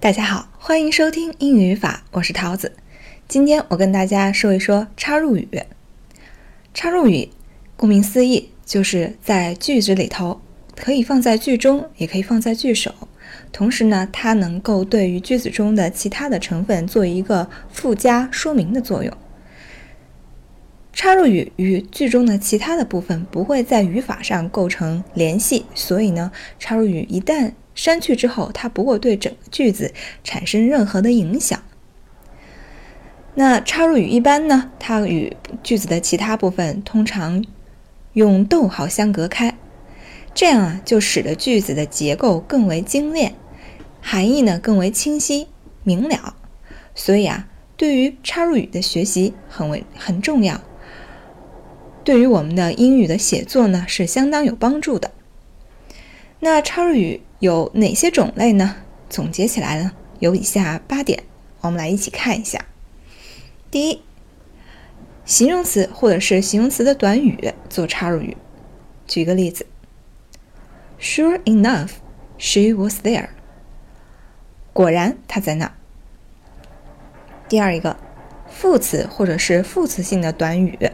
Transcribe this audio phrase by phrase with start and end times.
[0.00, 2.72] 大家好，欢迎收听英语语法，我是桃子。
[3.28, 5.46] 今天我跟大家说一说插入语。
[6.72, 7.28] 插入语，
[7.76, 10.40] 顾名思义，就是在句子里头，
[10.74, 12.94] 可以放在句中，也可以放在句首。
[13.52, 19.14] 同时呢，它能够对于句子中的其他的成分做一个附加说明的作用。
[20.94, 29.92] 插入语与句中的其他的部分不会在语法上构成联系，所以呢，插入语一旦删去之后，它不会对整个句子
[30.22, 31.62] 产生任何的影响。
[33.34, 37.44] 那插入语一般呢，它与句子的其他部分通常
[38.12, 39.56] 用逗号相隔开，
[40.34, 43.34] 这样啊，就使得句子的结构更为精炼，
[44.02, 45.46] 含义呢更为清晰
[45.84, 46.34] 明了。
[46.94, 50.60] 所以啊，对于插入语的学习很为很重要，
[52.02, 55.12] 对于我们的英语的写作呢是相当有帮助的。
[56.40, 57.22] 那插入语。
[57.38, 58.76] 有哪些种类呢？
[59.08, 61.24] 总结起来呢，有以下八点，
[61.62, 62.66] 我们来一起看一下。
[63.70, 64.02] 第一，
[65.24, 68.36] 形容词或者是形容词的短语做插入语。
[69.06, 69.64] 举个例子
[71.00, 71.92] ：Sure enough,
[72.36, 73.30] she was there。
[74.74, 75.72] 果然，她在那。
[77.48, 77.96] 第二一个，
[78.50, 80.90] 副词或者是副词性的短语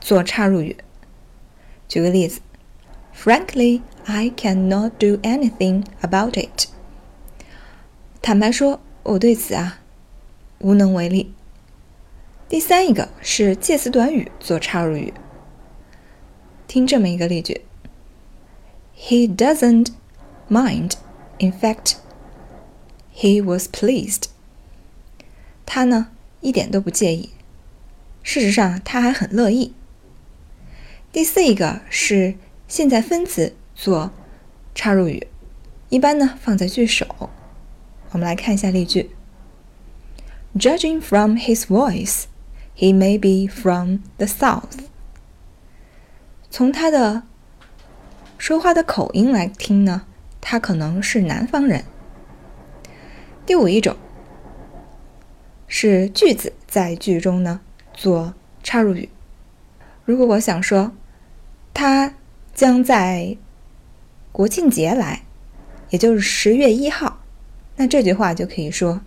[0.00, 0.76] 做插入语。
[1.88, 2.42] 举个例子。
[3.22, 6.68] Frankly, I cannot do anything about it.
[8.22, 9.80] 坦白说，我对此啊
[10.60, 11.34] 无能为力。
[12.48, 15.12] 第三一个是介词短语做插入语。
[16.66, 17.60] 听这么一个例句
[18.96, 19.88] ：He doesn't
[20.48, 20.92] mind.
[21.38, 21.96] In fact,
[23.14, 24.30] he was pleased.
[25.66, 26.08] 他呢
[26.40, 27.28] 一点都不介意，
[28.22, 29.74] 事实上他还很乐意。
[31.12, 32.36] 第四一个是。
[32.70, 34.12] 现在分词做
[34.76, 35.26] 插入语，
[35.88, 37.04] 一般呢放在句首。
[38.12, 39.10] 我们来看一下例句
[40.54, 42.26] ：Judging from his voice,
[42.76, 44.84] he may be from the south。
[46.48, 47.24] 从他的
[48.38, 50.02] 说话的口音来听呢，
[50.40, 51.84] 他可能是南方人。
[53.44, 53.96] 第五一种
[55.66, 57.62] 是句子在句中呢
[57.92, 59.08] 做插入语。
[60.04, 60.92] 如果我想说
[61.74, 62.14] 他。
[62.59, 63.37] 将在
[64.31, 65.23] 国庆节来，
[65.89, 67.23] 也就是十月一号。
[67.77, 69.01] 那这句话就可以说：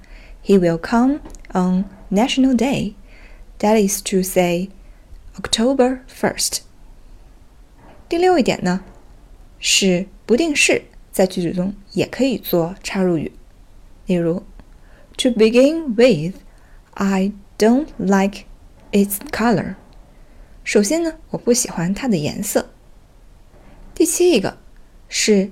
[0.44, 1.20] He will come
[1.52, 2.94] on National Day.
[3.58, 4.68] That is to say,
[5.36, 6.58] October first.
[8.08, 8.82] 第六一点呢，
[9.58, 13.32] 是不定式在句子中也可以做插入语。
[14.06, 14.42] 例如，
[15.18, 16.36] To begin with,
[16.94, 18.44] I don't like
[18.92, 19.74] its color.
[20.62, 22.70] 首先呢，我不喜欢它的颜色。
[23.95, 24.57] 第七一个
[25.07, 25.51] 是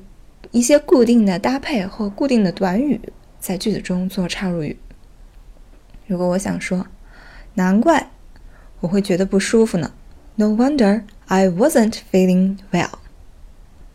[0.51, 2.99] 一些固定的搭配或固定的短语
[3.39, 4.77] 在句子中做插入语。
[6.07, 6.87] 如果我想说，
[7.53, 8.11] 难怪
[8.79, 9.93] 我会觉得不舒服呢。
[10.35, 12.89] No wonder I wasn't feeling well。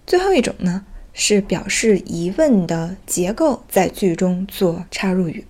[0.07, 5.45] 最后一种呢是表示疑问的结构在句中做插入语。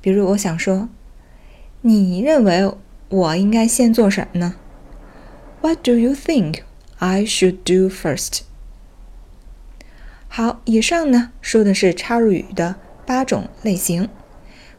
[0.00, 0.88] 比如我想说，
[1.82, 2.70] 你认为
[3.08, 4.56] 我应该先做什么呢
[5.60, 6.62] ？What do you think?
[6.98, 8.40] I should do first。
[10.28, 14.08] 好，以上呢说的是插入语的八种类型。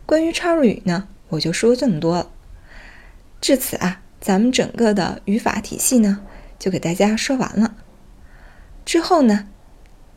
[0.06, 2.32] 关于插入语呢，我就说这么多了。
[3.40, 6.26] 至此啊，咱们整个的语法体系呢
[6.58, 7.76] 就给大家说完了。
[8.84, 9.48] 之后呢，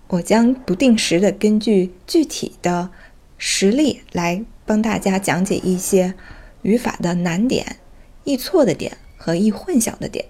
[0.08, 2.90] 我将不定时的根据具体的
[3.36, 6.14] 实例来帮大家讲解一些
[6.62, 7.76] 语法的难点、
[8.24, 10.26] 易错的点和易混淆的点，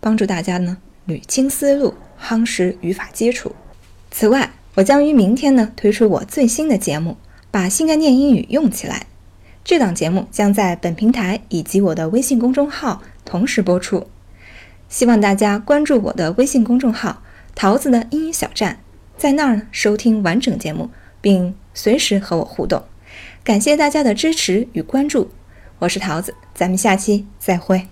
[0.00, 0.78] 帮助大家呢。
[1.08, 3.52] 捋清思路，夯实语法基础。
[4.10, 7.12] 此外，我将于明天呢推出我最新的节目
[7.50, 9.00] 《把新概念英语用起来》。
[9.64, 14.06] 这档节目将在本平台以及我的微信公众号同时播出。
[14.90, 17.22] 希望大家关注我的微信公众号
[17.56, 18.80] “桃子的英语小站”，
[19.16, 20.90] 在那儿呢收听完整节目，
[21.22, 22.84] 并随时和我互动。
[23.42, 25.30] 感谢大家的支持与关注，
[25.78, 27.88] 我是桃子，咱们下期再会。